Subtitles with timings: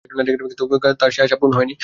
[0.05, 1.73] কিন্তু তার সে আশা পূর্ণ হয়নি।